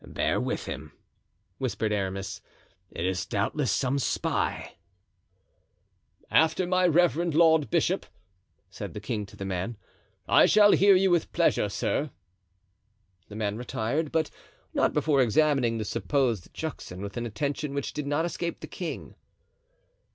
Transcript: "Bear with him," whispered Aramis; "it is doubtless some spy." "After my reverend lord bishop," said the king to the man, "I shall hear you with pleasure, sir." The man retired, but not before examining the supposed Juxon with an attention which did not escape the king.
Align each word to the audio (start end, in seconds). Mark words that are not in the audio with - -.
"Bear 0.03 0.39
with 0.41 0.65
him," 0.65 0.93
whispered 1.59 1.91
Aramis; 1.93 2.41
"it 2.89 3.05
is 3.05 3.23
doubtless 3.27 3.71
some 3.71 3.99
spy." 3.99 4.77
"After 6.31 6.65
my 6.65 6.87
reverend 6.87 7.35
lord 7.35 7.69
bishop," 7.69 8.07
said 8.71 8.95
the 8.95 8.99
king 8.99 9.27
to 9.27 9.37
the 9.37 9.45
man, 9.45 9.77
"I 10.27 10.47
shall 10.47 10.71
hear 10.71 10.95
you 10.95 11.11
with 11.11 11.31
pleasure, 11.33 11.69
sir." 11.69 12.09
The 13.27 13.35
man 13.35 13.57
retired, 13.57 14.11
but 14.11 14.31
not 14.73 14.91
before 14.91 15.21
examining 15.21 15.77
the 15.77 15.85
supposed 15.85 16.51
Juxon 16.51 17.01
with 17.03 17.15
an 17.15 17.27
attention 17.27 17.75
which 17.75 17.93
did 17.93 18.07
not 18.07 18.25
escape 18.25 18.61
the 18.61 18.65
king. 18.65 19.13